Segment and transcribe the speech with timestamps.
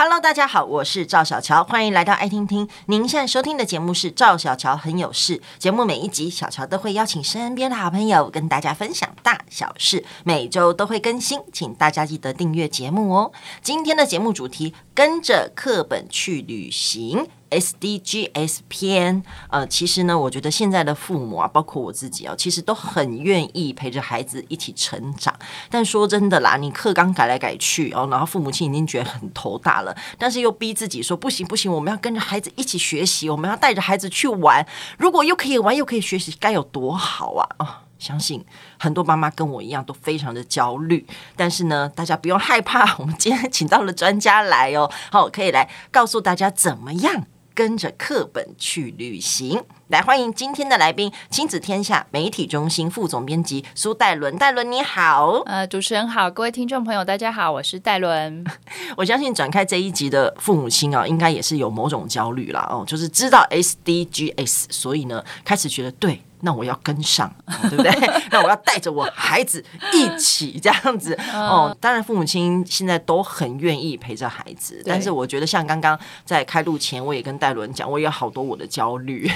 [0.00, 2.68] Hello，大家好，我是赵小乔，欢迎来到爱听听。
[2.86, 5.42] 您现在收听的节目是赵小乔很有事。
[5.58, 13.32] 节目每一集，小乔都会邀请身边的好朋友跟大家分享大小事，每周都会更新，请大家记得订阅节目哦。
[13.60, 17.26] 今天的节目主题，跟着课本去旅行。
[17.50, 25.34] SDGs 篇，呃，其实呢，我觉得现在的父母啊，包括我自己啊，其实都很愿意陪着孩子一起成长。
[25.70, 34.66] 但说真的啦，你课纲改来改去哦，然后父母亲已经觉得很头大了，但是又逼自己说不行不行，我们要跟着孩子一起学习，我们要带着孩子去玩。
[34.98, 37.48] 如果又可以玩又可以学习，该有多好啊！
[37.58, 38.44] 啊、哦，相信
[38.78, 41.06] 很多妈妈跟我一样都非常的焦虑。
[41.36, 47.26] 但是呢，大家不用害怕，我们今天请到了专家来哦，好，可以来告诉大家怎么样。
[47.58, 54.38] 跟着课本去旅行，来欢迎今天的来宾，亲子天下媒体中心副总编辑苏戴伦。
[54.38, 58.44] 戴伦你好，呃，主持人好，各位听众朋友大家好，我是戴伦。
[58.96, 62.64] 我相信展开这一集的父母亲啊，应该也是有某种焦虑啦。
[62.70, 66.22] 哦，就是知道 SDGs，所以呢，开始觉得对。
[66.40, 67.32] 那我要跟上，
[67.68, 67.92] 对不对？
[68.30, 71.76] 那我要带着我孩子一起这样子哦。
[71.80, 79.30] 当然，父母亲现在都很愿意陪着孩子，但是我觉得像刚刚在开录前，我也跟戴伦讲，我有好多我的焦虑。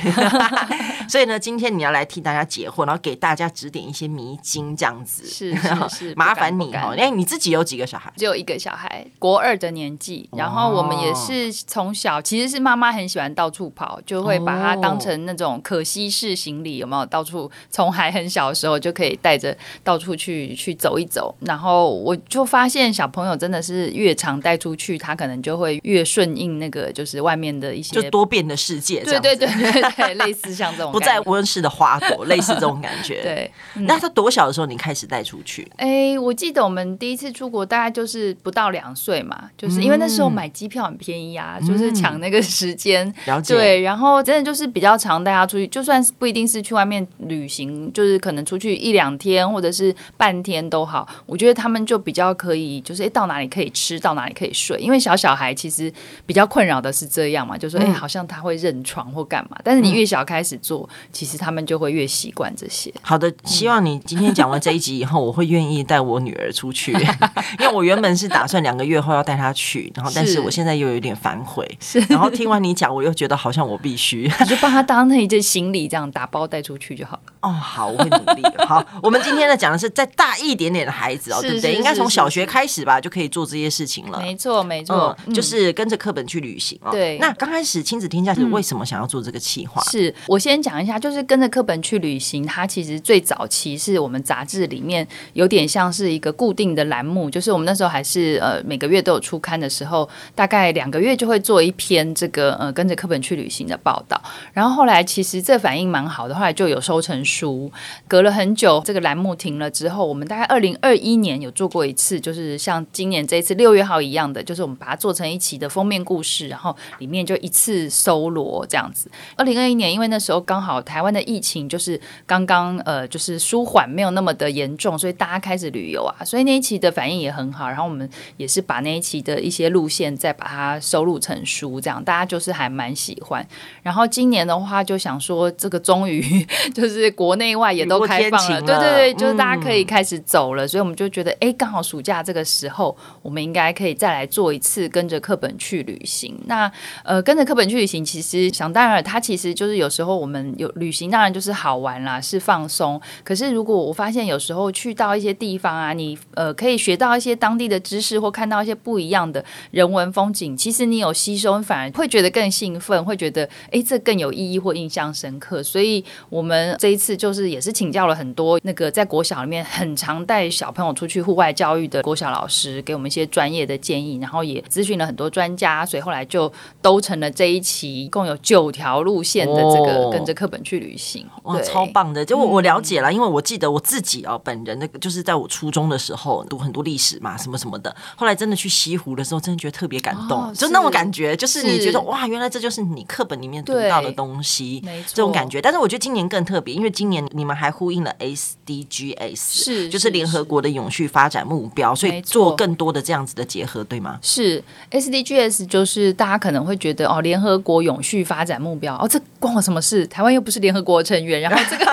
[1.08, 6.94] 所以呢，今天你要来替大家解惑，然后给大家指点一些迷津，这样子是是是，麻烦你哦。
[6.96, 8.12] 哎，你自己有几个小孩？
[8.16, 10.28] 只有一个小孩，国二的年纪。
[10.32, 21.34] 然后我们也是从小，其实是妈妈很喜欢到处跑，就会把它当成那种可惜式行李，到处从还很小的时候就可以带着到处去去走一走。
[21.40, 29.02] 然后我就发现小朋友真的是越常带出去，他可能就会越顺应那个就是外面的一些就多变的世界。
[29.04, 30.92] 对对对对对， 类似像这种。
[30.92, 33.22] 不在温室的花朵， 类似这种感觉。
[33.22, 33.50] 对，
[33.86, 35.66] 那他多小的时候你开始带出去？
[35.76, 43.12] 哎，我记得我们第一次出国大概就是不到两岁嘛，就是因为那时候买机票很便宜啊，就是抢那个时间。
[43.26, 43.54] 了解。
[43.54, 55.92] 对，然后真的就是比较常带他出去，就算是不一定是去外面旅行，就是可能出去一两天或者是半天都好，我觉得他们就比较可以，就是哎到哪里可以吃，到哪里可以睡，因为小小孩其实
[56.26, 62.92] 比较困扰的是这样嘛，就是说哎好像他会认床或干嘛，但是你越小开始做，其实他们就会越习惯这些。
[63.02, 66.92] 好的，希望你今天讲完这一集以后，我会愿意带我女儿出去，
[67.58, 77.18] 因为我原本是打算两个月后要带她去，然后但是我现在又有点反悔，是，然后听完你讲，我又觉得好像我必须，你就帮她当那一件行李这样打包带出去就好。
[77.40, 78.42] 哦，好，我会努力。
[78.66, 81.74] 好， 我们今天呢讲的是再大一点点的孩子哦，对不对？
[81.74, 84.18] 应该从小学开始吧，就可以做这些事情了。
[84.20, 86.90] 没错，没错，嗯，就是跟着课本去旅行哦。
[86.90, 89.82] 对，那刚开始亲子天下是为什么想要做这个企划？
[89.90, 104.20] 是我先讲一下，就是跟着课本去旅行，它其实最早期是我们杂志里面有点像是一个固定的栏目，就是我们那时候还是呃每个月都有出刊的时候，大概两个月就会做一篇这个呃跟着课本去旅行的报道。
[104.52, 107.68] 然后后来其实这反应蛮好的，后来就就有收成书。
[108.06, 119.10] 隔了很久，这个栏目停了之后，我们大概二零二一年有做过一次，就是像今年这一次六月号一样的，就是我们把它做成一期的封面故事，然后里面就一次搜罗这样子。
[119.34, 127.66] 二零二一年，因为那时候刚好台湾的疫情就是刚刚呃就是舒缓，没有那么的严重，所以大家开始旅游啊，所以那一期的反应也很好。
[127.66, 133.44] 然后我们也是把那一期的一些路线再把它收录成书，这样大家就是还蛮喜欢。
[133.82, 137.72] 然后今年的话，就想说这个终于 就是国内外。
[137.72, 146.38] 也都开放了，对对对，就是大家可以开始走了，嗯、所以我们就觉得，哎，刚好暑假这个时候，我们应该可以再来做一次跟着课本去旅行。
[146.44, 146.70] 那
[147.02, 153.00] 呃，跟着课本去旅行，其实想当然，它其实就是有时候我们有旅行，当然就是好玩啦，是放松。
[153.24, 165.62] 可是如果我发现有时候去到一些地方啊，你呃可以学到一些当地的知识，或看到一些不一样的人文风景，其实你有吸收，反而会觉得更兴奋，会觉得哎，这更有意义或印象深刻。
[165.62, 167.62] 所以我们这一次就是也。
[167.62, 182.24] 是请教了很多那个在国小里面很常带小朋友出去户外教育的国小老师，给我们一些专业的建议，然后也咨询了很多专家，所以后来就都成了这一期共有九条路线的这个跟着课本去旅行，哇，超棒的！
[182.24, 195.62] 就我我了解了，因为我记得我自己哦，本人那个就是在我初中的时候读很多历史嘛，什么什么的，后来真的去西湖的时候，真的觉得特别感动，就那种感觉，就是你觉得哇，原来这就是你课本里面读到的东西，没错，这种感觉。
[195.62, 197.52] 但是我觉得今年更特别，因为今年你们。
[197.62, 204.18] 还呼应了 SDGs，是就是联合国的永续发展目标，所以做更多的这样子的结合，对吗？
[204.22, 210.06] 是 SDGs，就是大家可能会觉得哦，联合国永续发展目标哦，这关我什么事？
[210.06, 211.42] 台湾又不是联合国成员。
[211.42, 211.84] 然后 这个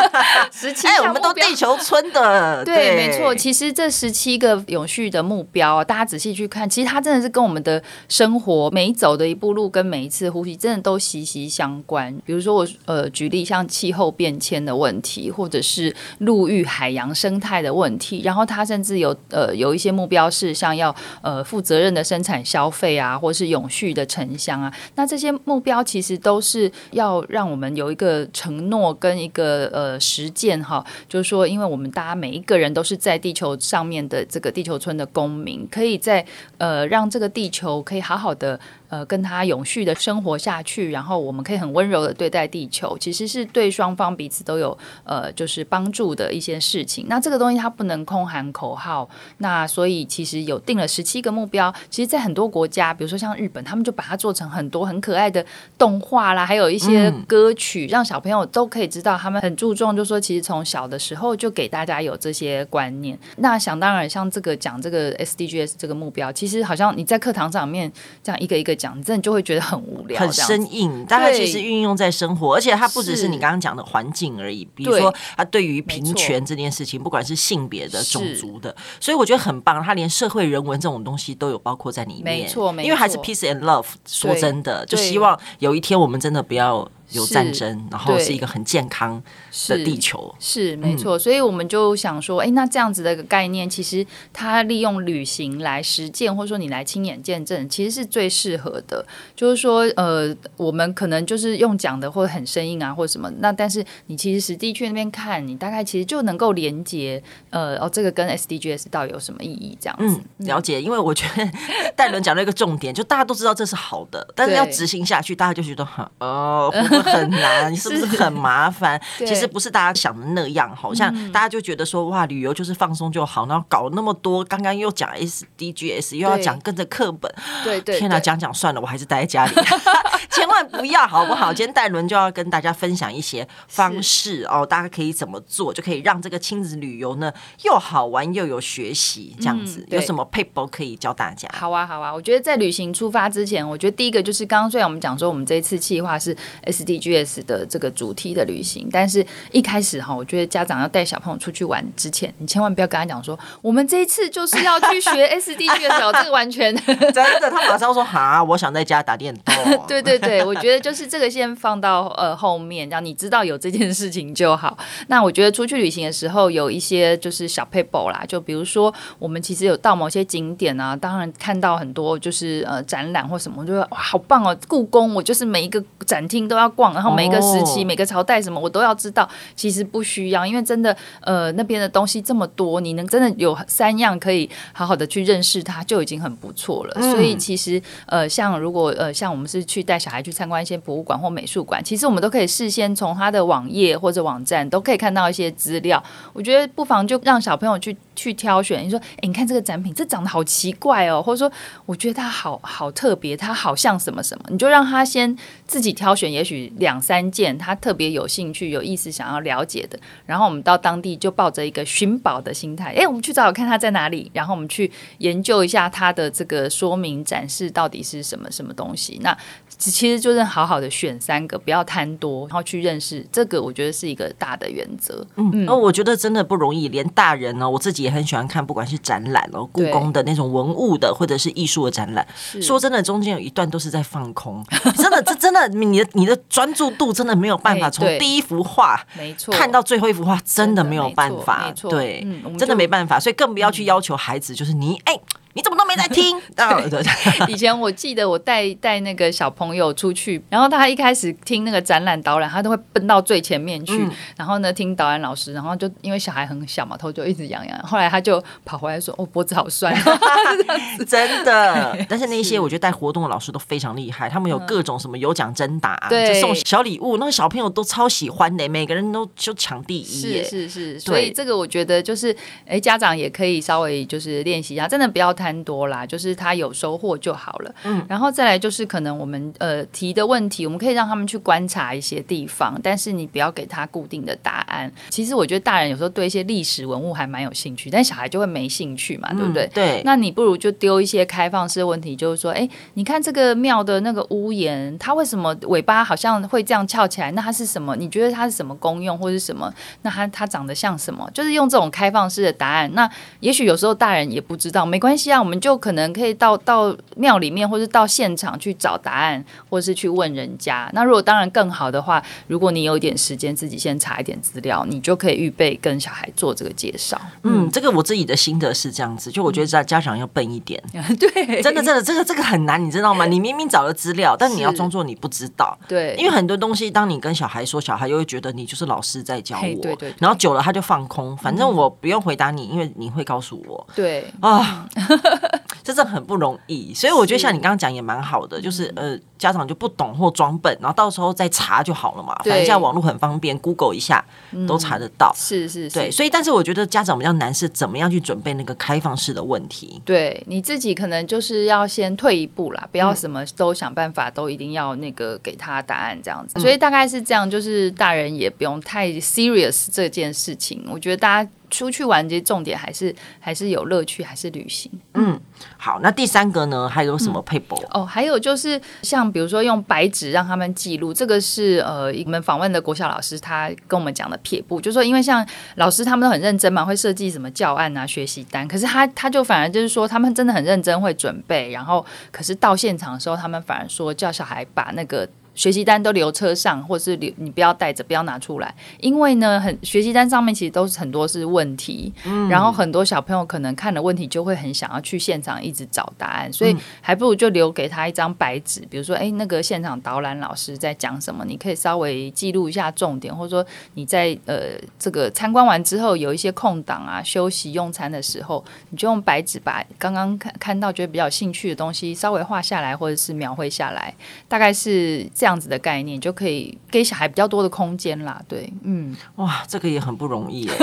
[0.52, 3.36] 十七，哎，我们都地球村的， 对，对没错。
[3.36, 12.16] 其实这十七个永续的目标，大家仔细去看，其实它真的是跟我们的生活每一走的一步路，跟每一次呼吸，真的都息息相关。
[12.26, 36.26] 比如说我呃举例，像气候变迁的问题，或者是陆域海洋生态的问题，然后它甚至有呃有一些目标是像要呃负责任的生产消费啊，或是永续的城乡啊，那这些目标其实都是要让我们有一个承诺跟一个呃实践哈，就是说，因为我们大家每一个人都是在地球上面的这个地球村的公民，可以在
[36.58, 38.60] 呃让这个地球可以好好的。
[38.90, 47.06] 呃，跟他永续的生活下去，然后我们可以很温柔的对待地球，其实是对双方彼此都有呃，就是帮助的一些事情。
[47.08, 49.08] 那这个东西它不能空喊口号，
[49.38, 51.72] 那所以其实有定了十七个目标。
[51.92, 55.46] 其实，在很多国家，比如说像日本，他们就把它做成很多很可爱的
[55.78, 59.16] 动画啦，还有一些歌曲，让小朋友都可以知道。
[59.16, 63.16] 他们很注重，就是说其实从小的时候就给大家有这些观念。
[63.38, 67.92] 那想当然，像这个讲这个 SDGs 这个目标，其实好像你在课堂上面
[68.24, 68.79] 这样一个一个。
[68.80, 71.06] 讲真的就会觉得很无聊，很生硬。
[71.08, 74.66] 但它其实运用在生活，而且它不只是你刚刚讲的环境而已。
[74.74, 79.84] 比如说，它对于平权这件事情，不管是性别的、种族的，所以我觉得很棒。
[79.84, 82.86] 它连社会人文这种东西都有包括在里面，没错，没错。
[82.86, 83.86] 因为还是 peace and love。
[84.08, 86.90] 说真的，就希望有一天我们真的不要。
[87.12, 89.22] 有战争，然后是一个很健康
[89.68, 91.18] 的地球，是，是没错。
[91.18, 99.06] 所以我们就想说，哎、欸，那这样子的一个概念，其实它利用旅行来实践，或者说你来亲眼见证，其实是最适合的。
[99.36, 103.32] 就是说，呃，我们可能就是用讲的，或者很生硬啊，或者什么。
[103.40, 109.78] 那但是你其实实地去那边看，你大概其实就能够连接，呃，哦，这个跟 SDGs 到底有什么意义？
[109.82, 110.80] 这样子、嗯、了解。
[110.82, 111.52] 因为我觉得
[111.96, 116.72] 戴伦讲了一个重点，就大家都知道这是好的，但是要执行下去，大家就觉得很哦。
[117.02, 119.00] 很难，你 是不是很麻烦？
[119.18, 124.44] 其实不是大家想的那样，好像大家就觉得说哇，旅游就是放松就好，然后搞那么多。
[124.44, 129.54] 刚刚又讲 SDGs，又要讲跟着课本，对对，天哪，讲讲算了，我还是待在家里，
[130.30, 131.54] 千万不要，好不好？
[131.54, 137.32] 今天戴伦就要跟大家分享一些方式哦，大家可以怎么做，就可以让这个亲子旅游呢
[137.64, 141.50] 又好玩又有学习，这样子有什么撇步可以教大家？
[141.54, 146.36] 好啊，好啊，我觉得在旅行出发之前，我觉得第一个就是刚刚虽然我们讲说我们这一次计划是
[146.66, 147.40] SDGs。
[147.46, 159.56] 的这个主题的旅行，但是一开始哈，我觉得家长要带小朋友出去玩之前，你千万不要跟他讲说，我们这一次就是要去学 SDG 的时候，这个完全 真的，他马上说哈，我想在家打电动。
[159.88, 164.78] 对对对，我觉得就是这个先放到呃后面，让你知道有这件事情就好。
[165.08, 177.10] 那我觉得出去旅行的时候，有一些就是小撇步啦，就比如说我们其实有到某些景点啊，当然看到很多就是呃展览或什么，就会哇好棒哦，故宫我就是每一个展厅都要逛，然后。
[177.20, 186.94] 每一个时期、每个朝代什么我都要知道，其实不需要，因为真的，呃，那边的东西这么多，你能真的有三样可以好好的去认识它，就已经很不错了。
[186.96, 196.04] 嗯、所以其实，呃，像如果呃，像我们是去带小还去参观一些博物馆或美术馆，其实我们都可以事先从他的网页或者网站都可以看到一些资料。
[196.34, 198.86] 我觉得不妨就让小朋友去去挑选。
[198.86, 201.52] 你说，哎，你看这个展品，这长得好奇怪哦，或者说，
[201.86, 205.36] 我觉得它好好特别，它好像什么什么，你就让他先
[205.66, 207.00] 自己挑选，也许两。
[207.10, 219.18] 三件他特别有兴趣、有意思、想要了解的，然后我们到当地就抱着一个寻宝的心态，哎，我们去找找看它在哪里，然后我们去研究一下它的这个说明展示到底是什么什么东西。
[219.24, 219.36] 那
[219.78, 225.26] 其实就是好好的选三个，不要贪多，然后去认识这个，我觉得是一个大的原则。
[225.38, 232.28] 嗯，那、嗯、我觉得真的不容易，连大人呢，我自己也很喜欢看，不管是展览哦，故宫的那种文物的，或者是艺术的展览。
[232.62, 234.62] 说真的，中间有一段都是在放空，
[234.98, 236.90] 真的，这真的，你的你的专注。
[237.00, 239.54] 度真的没有办法从第一幅画没错。
[239.54, 245.18] 看到最后一幅画，真的没有办法，对，真的没办法，所以更不要去要求孩子，就是你哎。
[245.60, 246.40] 你怎么都没在听？
[247.52, 257.78] 以前我记得我带带那个小朋友出去，然后他一开始听那个展览导览，他都会奔到最前面去，嗯、然后呢听导演老师，然后就因为小孩很小嘛，头就一直痒痒。
[257.84, 259.94] 后来他就跑回来说：“哦，脖子好酸。
[261.06, 261.98] ”真的。
[262.08, 270.44] 但是那些我觉得带活动的老师都非常厉害，他们有各种什么有奖征答，嗯、就送小礼物，那个小朋友都超喜欢的，每个人都就抢第一。
[270.44, 272.34] 是是是，所以这个我觉得就是，
[272.66, 275.49] 哎，家长也可以稍微就是练习一下，真的不要太。
[275.50, 277.76] 贪多啦，就是他有收获就好了。
[277.84, 284.92] 嗯，然后再来就是可能我们呃提的问题，我们可以让他们去观察一些地方，但是你不要给他固定的答案。
[285.10, 289.66] 其实我觉得大人有时候对一些历史文物还蛮有兴趣，但小孩就会没兴趣嘛，对不对？
[289.66, 290.02] 嗯、对。
[290.06, 297.32] 那你不如就丢一些开放式的问题，就是说，哎，你看这个庙的那个屋檐，它为什么尾巴好像会这样翘起来？
[297.32, 297.96] 那它是什么？
[297.96, 299.74] 你觉得它是什么功用，或是什么？
[300.04, 301.28] 那它它长得像什么？
[301.34, 302.94] 就是用这种开放式的答案。
[302.94, 310.90] 那也许有时候大人也不知道，没关系啊，我们就可能可以到到庙里面，或是到现场去找答案，或是去问人家。
[310.94, 317.20] 那如果当然更好的话，如果你有一点时间，自己先查一点资料，你就可以预备跟小孩做这个介绍。
[317.44, 320.82] 嗯，这个我自己的心得是这样子，就我觉得家家长要笨一点。
[321.20, 323.26] 对，真的真的，这个这个很难，你知道吗？
[323.30, 325.78] 你明明找了资料，但你要装作你不知道。
[325.88, 329.62] 对，因为很多东西，当你跟小孩说，小孩又会觉得你就是老师在教我。
[329.62, 330.14] 对对对。
[330.20, 333.88] 然后久了他就放空，反正我不用回答你，因为你会告诉我。
[333.96, 334.88] 对啊，
[335.84, 336.94] 这真的很不容易。
[336.94, 342.36] 所以我觉得像你刚刚讲也蛮好的，就是呃，家长就不懂或装笨，然后到时候再查就好了嘛。
[342.44, 344.24] 反正现在网络很方便，Google 一下
[344.68, 345.34] 都查得到。
[345.36, 345.98] 是是是。
[345.98, 350.02] 对，所以但是我觉得家长比较难是怎么样去准备那个开放式的问题。
[350.06, 356.60] 对，你自己可能就是要先退一步啦，不要什么都想办法都一定要那个给他答案这样子。
[356.60, 360.86] 所以大概是这样，就是大人也不用太 serious 这件事情。
[360.92, 361.50] 我觉得大家。
[361.72, 364.92] 出去玩，这些重点还是还是有乐趣，还是旅行。
[365.14, 365.40] 嗯，
[365.78, 366.88] 好，那第三个呢？
[366.88, 367.82] 还有什么配补？
[367.92, 385.28] 哦，还有就是像比如说用白纸让他们记录，这个是呃我们访问的国小老师他跟我们讲的撇步，就是说因为像老师他们都很认真嘛，会设计什么教案啊、学习单，可是他他就反而就是说他们真的很认真会准备，然后可是到现场的时候，他们反而说叫小孩把那个。
[385.60, 414.16] 学习单都留车上，或是留你不要带着，不要拿出来，因为呢，很学习单上面其实都是很多是问题，嗯，然后很多小朋友可能看了问题就会很想要去现场一直找答案，所以还不如就留给他一张白纸，比如说，哎，那个现场导览老师在讲什么，你可以稍微记录一下重点，或者说你在呃这个参观完之后有一些空档啊，休息用餐的时候，你就用白纸把刚刚看看到觉得比较有兴趣的东西稍微画下来，或者是描绘下来，
[414.48, 415.49] 大概是这样。
[415.50, 420.76] 这样子的概念就可以给小孩比较多的空间啦，对，嗯，哇，这个也很不容易哎，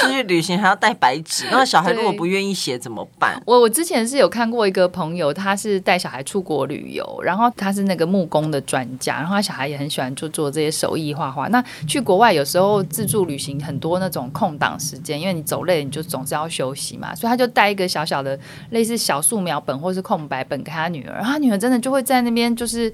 [0.00, 3.40] 出去旅行还要带白纸，那小孩如果不愿意写怎么办？
[3.46, 11.46] 我我之前是有看过一个朋友，他是带小孩出国旅游，然后他是那个木工的专家，然后他小孩也很喜欢做做这些手艺画画。
[11.46, 18.36] 那去国外有时候自助旅行很多那种空档时间，因为你走累，你就总是要休息嘛，所以他就带一个小小的
[18.70, 22.92] 类似小素描本或是空白本给他女儿，然后他女儿真的就会在那边就是。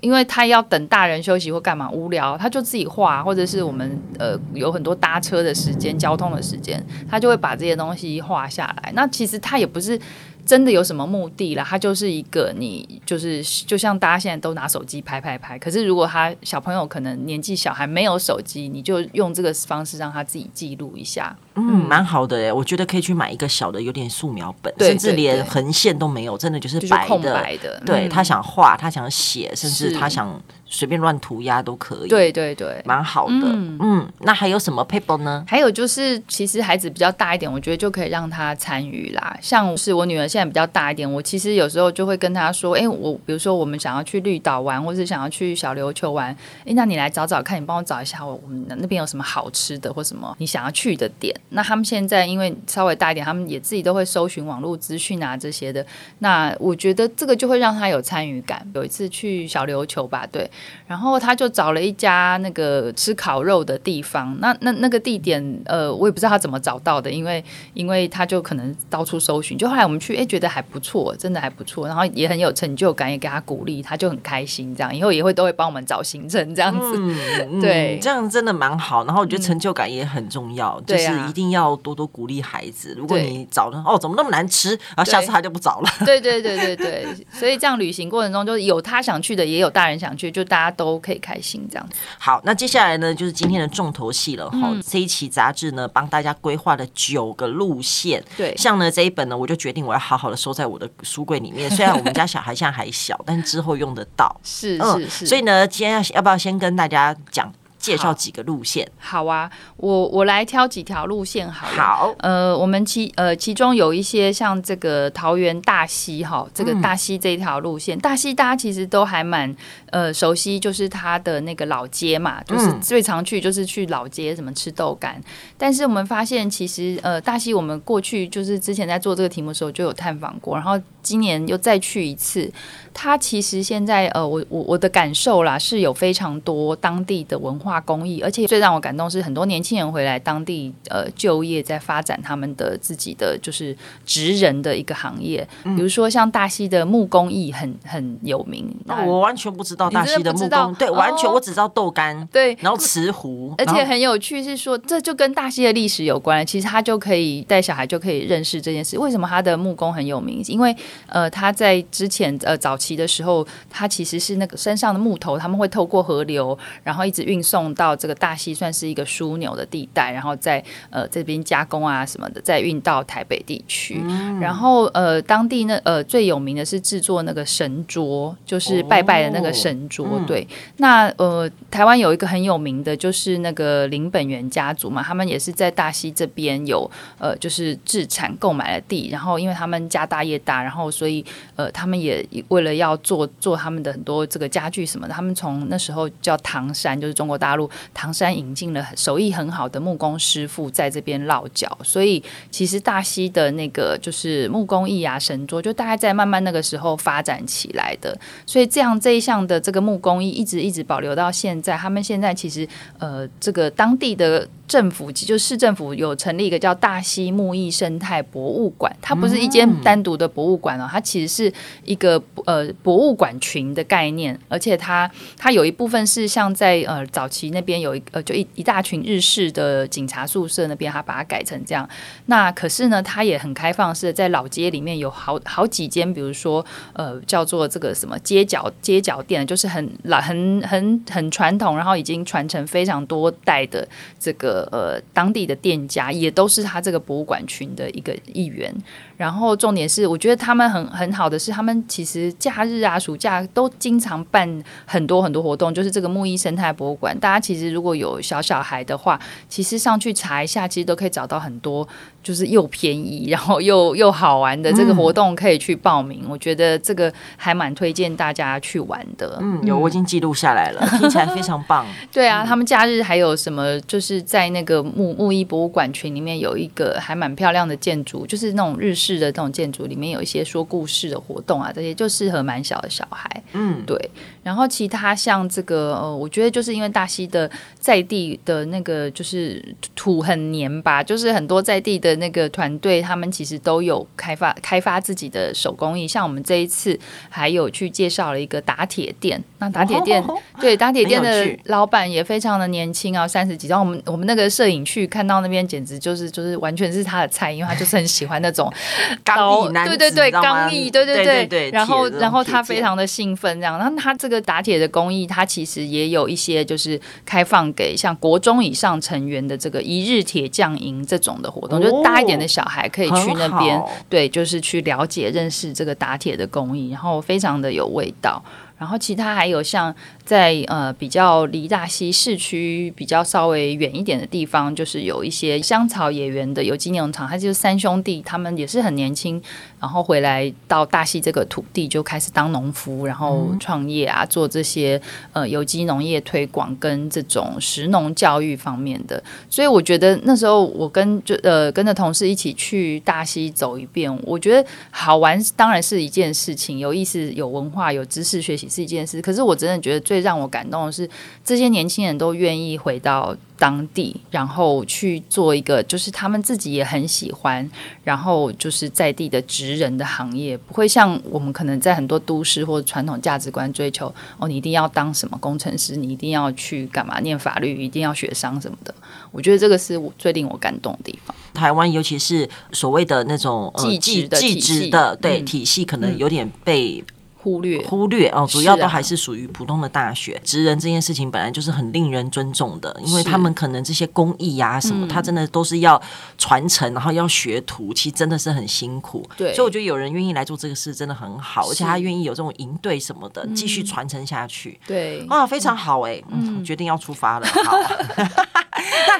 [0.00, 8.92] 因为他要等大人休息或干嘛无聊，他就自己画，或者是我们呃有很多搭车的时间、交通的时间，他就会把这些东西画下来。
[8.94, 10.00] 那其实他也不是。
[10.46, 11.62] 真的有什么目的啦？
[11.62, 27.78] 他就是一个你就是就像大家现在都拿手机拍拍拍，可是如果他小朋友可能年纪小还没有手机，你就用这个方式让他自己记录一下，嗯，蛮好的哎，我觉得可以去买一个小的有点素描本，甚至连横线都没有，真的就是白的，空白的。
[27.84, 30.40] 对，他想画，他想写，甚至他想。
[30.68, 33.32] 随便乱涂鸦都可以，对对对，蛮好的。
[33.44, 35.42] 嗯，嗯，那还有什么 paper 呢？
[35.48, 39.36] 还有就是，其实孩子比较大一点，我觉得就可以让他参与啦。
[39.40, 55.84] 像是我女儿现在比较大一点，我其实有时候就会跟她说：“哎、欸，我比如说我们想要去绿岛玩，或是想要去小琉球玩，哎、欸，那你来找找看，你帮我找一下我我们那边有什么好吃的或什么你想要去的点。”那他们现在因为稍微大一点，他们也自己都会搜寻网络资讯啊这些的。
[56.18, 58.66] 那我觉得这个就会让他有参与感。
[58.74, 60.50] 有一次去小琉球吧，对。
[60.86, 74.94] 然后他就找了一家那个吃烤肉的地方，那那那个地点，呃，我也不知道他怎么找到的，因为因为他就可能到处搜寻，就后来我们去，哎，觉得还不错，真的还不错，然后也很有成就感，也给他鼓励，他就很开心，这样。
[74.94, 76.94] 以后也会都会帮我们找行程这样子，
[77.50, 79.04] 嗯、对，这样真的蛮好。
[79.04, 82.94] 然后我觉得成就感也很重要，嗯、就是一定要多多鼓励孩子。
[82.96, 85.88] 如果你找的哦，怎么那么难吃，然后下次他就不找了。
[86.04, 90.98] 对对对对对，所以这样旅行过程中，就有他想去的，也有大人想去，就大家都。
[91.00, 91.94] 可以开心这样子。
[92.18, 94.58] 好，那接下来呢，就是今天的重头戏了哈。
[94.64, 98.22] 嗯、这一期杂志呢，帮大家规划了九个路线。
[98.36, 101.70] 对，像呢这一本呢，我就决定我要好好的收在我的书柜里面。
[101.76, 104.34] 虽然我们家小孩现在还小，但之后用得到。
[104.42, 105.26] 是是是。
[105.26, 107.50] 所以呢，今天要要不要先跟大家讲？
[107.88, 108.86] 介绍几个路线。
[108.98, 111.82] 好，好啊，我我来挑几条路线好了。
[111.82, 119.54] 好，呃，我们其呃其中有一些像这个桃园大溪哈，这个大溪这一条路线，嗯、大溪大家其实都还蛮
[119.90, 125.20] 呃熟悉，就是它的那个老街嘛，就是最常去就是去老街什么吃豆干。
[125.56, 132.50] 但是我们发现，其实呃大溪我们过去就是之前在做这个题目的时候就有探访过，然后今年又再去一次。
[132.92, 145.48] 它其实现在呃，我我我的感受啦，是有非常多当地的文化工艺，而且最让我感动是很多年轻人回来当地呃就业，在发展他们的自己的就是职人的一个行业。
[145.64, 156.44] 嗯、比如说像大溪的木工艺很很有名，那我完全不知道大溪的木工，对，完全我只知道豆干，对，然后瓷壶，而且很有趣是说，这就跟大溪的历史有关。
[156.44, 158.98] 其实他就可以带小孩就可以认识这件事。
[158.98, 160.42] 为什么他的木工很有名？
[160.48, 162.98] 因为呃他在之前呃早期。
[162.98, 174.00] 的时候，他其实是那个山上的木头，他们会透过河流，然后一直运送到这个大溪，算是一个枢纽的地带，然后在呃这边加工啊什么的，再运到台北地区。
[174.04, 180.06] 嗯、然后呃当地那呃最有名的是制作那个神桌，就是拜拜的那个神桌。
[180.06, 191.24] 哦、对，嗯、那呃台湾有一个很有名的，就是那个林本源家族嘛，他们也是在大溪这边有呃就是自产购买了地，然后因为他们家大业大，然后所以
[191.56, 208.14] 呃他们也为了要做做他们的很多这个家具什么的，他们从那时候叫唐山，就是中国大大陆唐山引进了手艺很好的木工师傅在这边落脚，所以其实大溪的那个就是木工艺啊神桌，就大概在慢慢那个时候发展起来的，
[208.44, 211.74] 所以这样这一项的这个木工艺一直一直保留到现在。
[211.74, 221.52] 他们现在其实呃这个当地的政府就市政府有成立一个叫大溪木艺生态博物馆，它不是一间单独的博物馆哦，它其实是
[221.84, 222.68] 一个呃。
[222.82, 231.88] 博物馆群的概念，而且它它有一部分是像在呃早期那边有一呃就一一大群日式的警察宿舍那边，它把它改成这样。
[232.26, 243.86] 那可是呢，它也很开放，是在老街里面有好好几间，比如说呃叫做这个什么街角街角店，就是很老很很很传统，然后已经传承非常多代的
[244.18, 248.74] 这个呃当地的店家，也都是他这个博物馆群的一个一员。
[249.18, 254.48] 然后重点是，我觉得他们很很好的是，他们其实假日啊、暑假都经常办
[254.86, 255.74] 很多很多活动。
[255.74, 261.86] 就是这个木艺生态博物馆，大家其实如果有小小孩的话，其实上去查一下，其实都可以找到很多。
[262.20, 269.38] 就是又便宜，然后又又好玩的这个活动可以去报名，嗯、我觉得这个还蛮推荐大家去玩的。
[269.40, 271.86] 嗯，有，我已经记录下来了，听起来非常棒。
[272.12, 273.80] 对啊，他们假日还有什么？
[273.82, 283.44] 就是在那个木木艺博物馆群里面有一个还蛮漂亮的建筑，就是那种日式的这种建筑，里面有一些说故事的活动啊，这些就适合蛮小的小孩。
[283.52, 284.10] 嗯，对。
[284.48, 289.62] 然后其他像这个，呃，我觉得就是因为大溪的在地的那个就是
[289.94, 292.16] 土很黏吧，就是很多在地的。
[292.16, 299.38] 那个团队他们其实都有开发开发自己的手工艺，像我们这一次还有去介绍了一个打铁店。
[299.58, 303.68] 那打铁店，哦、对打铁店的老板也非常的年轻啊，三十几。
[303.68, 308.72] 然后我们我们那个摄影去看到那边，简直就是就是完全是他的菜，因为他就是很喜欢那种
[309.22, 311.70] 钢艺，对对对，钢艺，对对对，对对对。
[311.70, 313.78] 然后然后他非常的兴奋，这样。
[313.78, 328.42] 然后他这个打铁的工艺，它其实也有一些就是开放给像国中以上成员的这个一日铁匠营这种的活动，哦、就大一点的小孩可以去那边，对，就是去了解认识这个打铁的工艺，然后非常的有味道。
[328.78, 329.94] 然后其他还有像。
[330.28, 339.40] 在呃比较离大溪市区比较稍微远一点的地方，就是有一些香草野园的有机农场，他就是三兄弟，他们也是很年轻，
[339.80, 345.00] 然后回来到大溪这个土地就开始当农夫，然后创业啊，做这些
[345.32, 349.24] 呃有机农业推广跟这种食农教育方面的。
[349.48, 361.08] 所以我觉得那时候我跟就呃跟着同事一起去大溪走一遍，我觉得好玩当然是一件事情，有意思、有文化、有知识学习是一件事，可是我真的觉得最最让我感动的是，
[361.44, 367.68] 这些年轻人都愿意回到当地，然后去做一个，就是他们自己也很喜欢，
[368.02, 378.92] 然后就是在地的职人的行业，不会像我们可能在很多都市或传统价值观追求，哦，你一定要当什么工程师，你一定要去干嘛念法律，一定要学商什么的。
[379.30, 381.36] 我觉得这个是我最令我感动的地方。
[381.54, 384.26] 台湾尤其是所谓的那种技技
[384.58, 387.04] 职的对、嗯、体系，可能有点被。
[387.40, 387.80] 忽略。
[387.86, 390.40] 忽略哦，主要都还是属于普通的大学。
[390.44, 396.00] 职人这件事情本来就是很令人尊重的，因为他们可能这些工艺呀、啊、什么，他真的都是要
[396.36, 399.24] 传承，然后要学徒，其实真的是很辛苦。
[399.36, 404.78] 对，所以我觉得有人愿意来做这个事真的很好，而且他愿意有这种营队什么的继续传承下去。
[404.86, 407.46] 对，啊，非常好哎、欸，嗯，决定要出发了。
[407.46, 407.76] 好，
[408.16, 408.64] 那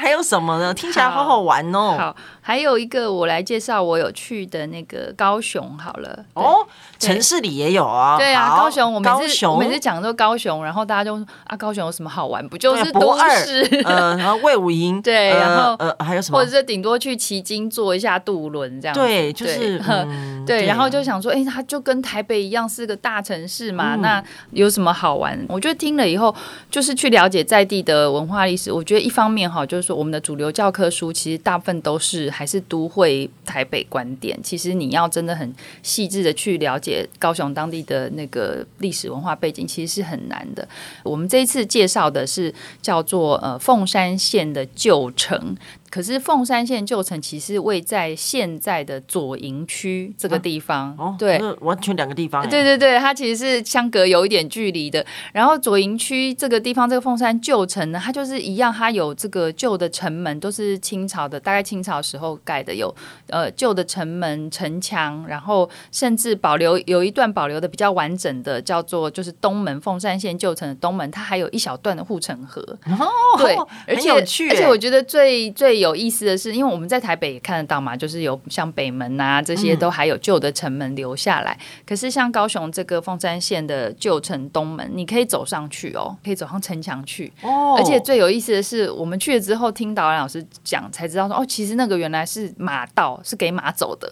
[0.09, 0.73] 还有什么呢？
[0.73, 1.95] 听起来好好玩哦。
[1.99, 5.77] 好，还有一个我来介绍，我有去的那个高雄。
[5.77, 6.67] 好了，哦，
[6.99, 8.17] 城市里也有啊。
[8.17, 12.47] 对啊，高雄，我每次我每次讲说高雄，然后大家就说啊，高雄有什么好玩？
[12.49, 13.83] 不就是都市？
[13.85, 16.39] 呃，然后魏武营， 对，然后呃还有什么？
[16.39, 18.95] 或者是顶多去旗津坐一下渡轮这样。
[18.95, 19.79] 对，就是
[20.47, 25.39] 对，然后就想说，哎，它就跟台北一样是个大城市嘛，那有什么好玩？
[25.51, 26.35] 我觉得听了以后，
[26.71, 28.73] 就是去了解在地的文化历史。
[28.73, 34.39] 我觉得一方面哈，就是说我们的主流教科书其实大部分都是还是都会台北观点。
[34.45, 40.67] 其实你要真的很细致的去了解高雄当地的那个历史文化背景，其实是很难的。
[41.03, 45.57] 我们这一次介绍的是叫做呃凤山县的旧城。
[45.91, 52.49] 可是凤山县旧城其实位在现在的左营区这个地方，啊哦、对，完全两个地方。
[52.49, 55.05] 对对对，它其实是相隔有一点距离的。
[55.33, 62.95] 然后左营区这个地方，这个凤山旧城呢，它就是一样，它有这个旧的城门，都是清朝的，大概清朝时候盖的，有
[63.29, 72.61] 呃旧的城门、城墙，然后甚至保留有一段保留的比较完整的，叫做就是东门凤山县旧城的东门，它还有一小段的护城河。
[72.87, 81.53] 哦，对，而且而且我觉得最最有意思的是，因为我们在台北也看得到嘛，就是有像北门啊这些都还有旧的城门留下来。
[81.61, 87.33] 嗯、可是像高雄这个凤山县的旧城东门，你可以走上去哦，可以走上城墙去。
[87.43, 94.11] 哦，而且最有意思的是，我们去了之后听导演老师讲，才知道说哦，其实那个原来是马道，是给马走的。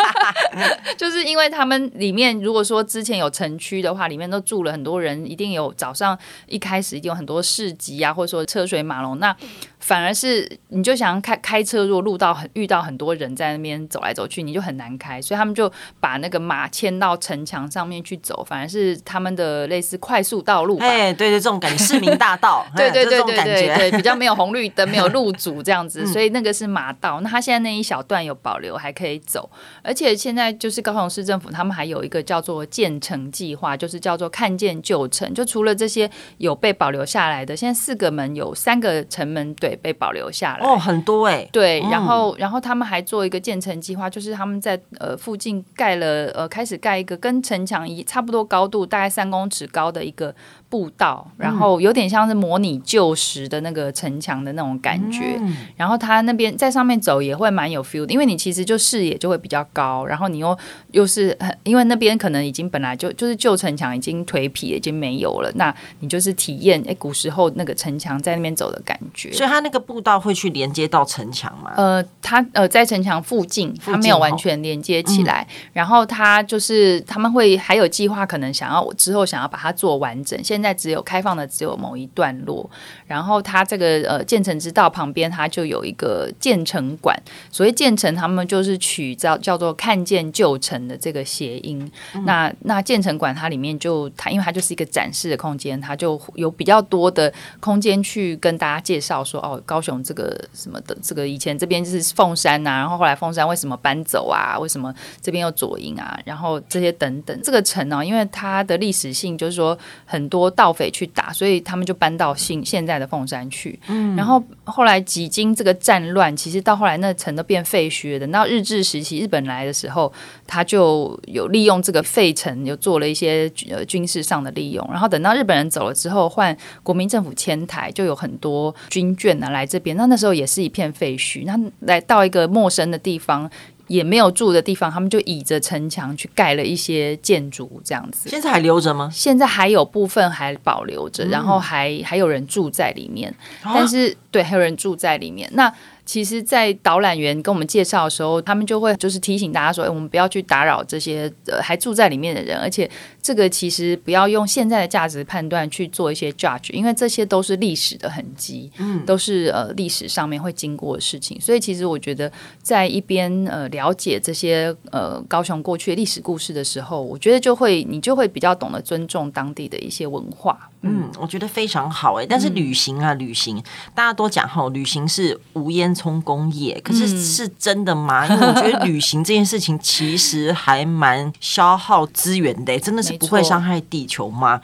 [0.96, 9.34] 就是因为他们里面如果说之前有城区的话，里面都住了很多人，一定有早上一开始一定有很多市集啊，或者说车水马龙那。
[9.80, 20.78] 反而是你就想开开车，如果路到很遇到很多人在那边走来走去，你就很难开，所以他们就把那个马牵到城墙上面去走，反而是他们的类似快速道路。
[20.80, 27.22] 哎，对对，这种感觉，市民大道， 对对对对对对，比较没有红绿灯，没有路阻这样子， 所以那个是马道。
[27.22, 29.50] 那他现在那一小段有保留，还可以走，
[29.82, 39.69] 而且现在就是高雄市政府他们还有一个叫做建成计划，就是叫做看见旧城，就除了这些有被保留下来的，现在四个门有三个城门对。
[39.76, 40.66] 被保留下来。
[40.66, 50.34] 哦，很多哎、欸，对，然后、嗯、然后他们还做一个建成计划，就是他们在呃附近盖了呃开始盖一个跟城墙一差不多高度，大概三公尺高的一个
[50.70, 55.36] 步道，然后有点像是模拟旧时的那个城墙的那种感觉。
[55.40, 60.56] 嗯、然后他那边在上面走也会蛮有 feel 的，因为你其实就视野就会比较高，然后你又
[60.92, 69.32] 又是很因为那边可能已经本来就就是旧城墙已经颓圮已经没有了，那你就是体验哎古时候那个城墙在那边走的感觉。
[69.32, 71.72] 所以他那个步道会去连接到城墙吗？
[71.76, 75.46] 呃，他呃在城墙附近，他没有完全连接起来。
[75.50, 80.38] 嗯、然后他就是他们会还有计划，可能想要之后想要把它做完整。
[80.44, 82.68] 现在只有开放的只有某一段落。
[83.06, 87.16] 然后它这个呃建成之道旁边，它就有一个建成馆。
[87.52, 91.90] 所谓建成，他们就是取叫叫做看见旧城的这个谐音。
[92.14, 100.00] 嗯、那那建成馆它里面就它因为它就是一个展示的空间，它就有比较多的空间去跟大家介绍说哦高雄。
[100.02, 104.58] 这个什么的，这个以前这边就是凤山呐、啊，然后后来凤山为什么搬走啊？
[104.58, 106.18] 为什么这边有左营啊？
[106.24, 113.78] 然后这些等等，这个城呢、啊，因为它的历史性就是说很多盗匪去打，所以他们就搬到现现在的凤山去。
[113.86, 118.20] 嗯，然后后来几经这个战乱，其实到后来那城都变废墟了。
[118.20, 120.12] 等到日治时期日本来的时候，
[120.46, 124.86] 他就有利用这个废城，有做了一些呃军事上的利用。
[124.90, 129.96] 然后等到日本人走了之后，换国民政府迁台，就有很多军眷啊来这边。
[129.96, 133.50] 那那时候也是一片废墟，那来到一个陌生的地方，
[133.90, 138.28] 也没有住的地方，他们就倚着城墙去盖了一些建筑，这样子。
[138.28, 139.10] 现在还留着吗？
[139.12, 145.50] 现在还有部分还保留着，然后还还有人住在里面，嗯、但是对，还有人住在里面。
[145.54, 145.72] 那
[146.10, 152.90] 其实，在导览员跟我们介绍的时候，他们就会就是提醒大家说：“哎，我们不要去打扰这些呃还住在里面的人，而且
[153.22, 161.40] 这个其实不要用现在的价值判断去做一些 judge，因为这些都是历史的痕迹，嗯，都是呃历史上面会经过的事情。
[161.40, 170.70] 所以，其实我觉得在一边呃了解这些呃高雄过去的历史故事的时候，我觉得就会你就会比较懂得尊重当地的一些文化。
[170.82, 172.26] 嗯，我觉得非常好哎。
[172.28, 173.62] 但是旅行啊，旅行
[173.94, 175.94] 大家都讲哈，旅行是无烟。
[176.00, 178.24] 充工业，可是是真的吗？
[178.32, 184.58] 因为我觉得旅行这件事情其实还蛮消耗资源的，真的是不会伤害地球吗？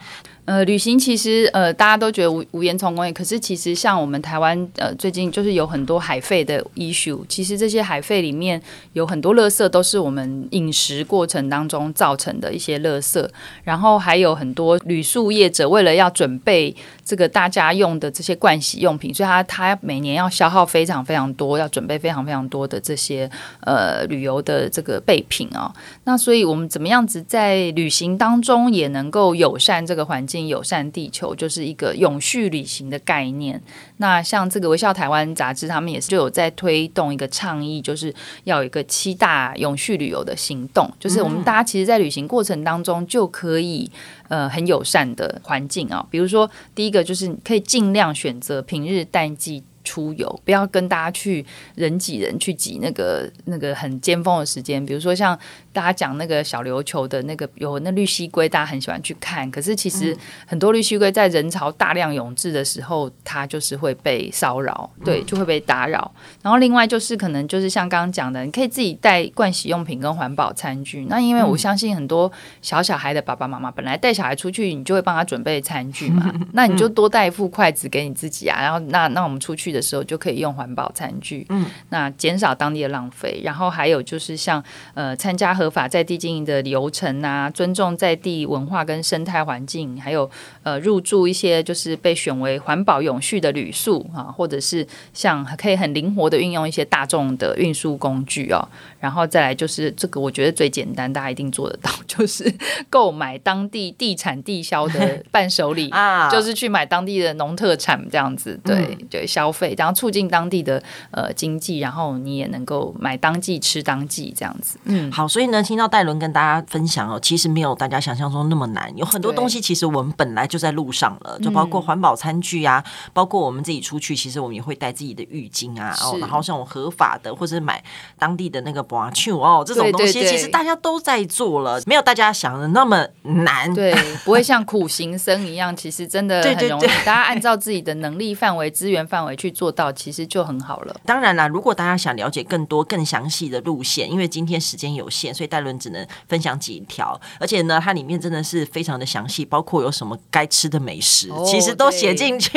[0.47, 7.19] 呃，旅行其实呃，大家都觉得无无烟囱工业，可是其实像我们台湾呃，最近就是有很多海废的 issue。
[7.27, 8.61] 其实这些海废里面
[8.93, 13.27] 有很多垃圾都是我们饮食过程当中造成的一些垃圾，
[13.65, 23.29] 然后还有很多旅宿业者为了要准备这个大家用的这些盥洗用品，所以他他每年要消耗非常非常多，要准备非常非常多的这些
[23.65, 25.75] 呃旅游的这个备品啊、哦。
[26.05, 30.36] 那所以我们怎么样子在旅行当中也能够友善这个环境？
[30.45, 33.59] 友善地球就是一个永续旅行的概念。
[33.97, 43.89] 那像这个微笑台湾杂志，他们也是就有在推动一个倡议，就是要有一个七大永续旅游的行动，就是我们大家其实，在旅行过程当中就可以
[44.27, 46.05] 呃很友善的环境啊。
[46.11, 51.45] 比如说，第一个就是可以尽量选择平日淡季出游，不要跟大家去
[51.75, 55.37] 人挤人去挤那个那个很尖峰的时间，比如说像。
[55.77, 59.49] 大家讲那个小琉球的那个有那绿蜥龟，大家很喜欢去看。
[59.51, 66.11] 可是其实很多绿蜥龟在人潮大量涌至的时候，它就是会被骚扰，对，就会被打扰。
[66.41, 71.05] 然后另外就是可能就是像刚刚讲的，你可以自己带盥洗用品跟环保餐具。
[71.07, 72.31] 那因为我相信很多
[72.63, 78.59] 小小孩的爸爸妈妈本来带小孩出去，你就会帮他准备餐具嘛， 那你就多带一副筷子给你自己啊。
[78.59, 83.41] 然后那那我们出去的时候就可以用环保餐具，嗯，那减少当地的浪费。
[83.43, 84.63] 然后还有就是像
[84.93, 90.29] 呃参加合法在地经营的流程啊，尊重在地文化跟生态环境，还有
[90.63, 98.67] 呃入住一些就是被选为环保永续的旅宿啊，或者是像可以很灵活的运用一些大众的运输工具哦，
[98.99, 102.53] 然后再来就是这个我觉得最简单，大家一定做得到，就是
[102.89, 115.57] 购买当地地产地销的 伴手礼啊，就是去买当地的农特产这样子，对对消费，然后促进当地的呃经济，然后你也能够买当季吃当季这样子，嗯，好，所以呢。
[115.67, 127.83] 听到戴伦跟大家分享哦，其实没有大家想象中那么难，有很多东西其实我们本来就在路上了，就包括环保餐具啊，包括我们自己出去，其实我们也会带自己的浴巾啊，哦，然后像我合法的或者买
[128.17, 140.95] 当地的那个 barbecue 哦，这种东西其实大家都在做了，没有大家想的那么难，对， 不会像苦行僧一样，其实真的很容易，大家按照自己的能力范围、资源范围去做到，其实就很好了。
[141.03, 145.47] 当然啦，如果大家想了解更多、更详细的路线，因为今天时间有限，所以。
[145.47, 152.51] 戴伦只能分享几条，而且呢，它里面真的是非常的详细，包括有什么该吃的美食，哦、其实都写进去。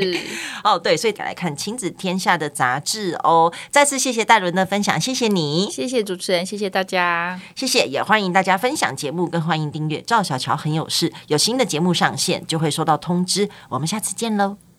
[0.64, 3.52] 哦，对，所以再来看亲子天下的杂志哦。
[3.70, 13.50] 再次谢谢戴伦的分享，谢谢你，谢谢主持人，谢谢大家，谢谢，也欢迎大家分享节目，跟欢迎订阅赵小乔很有事，有新的节目上线就会收到通知。
[13.68, 14.69] 我们下次见喽。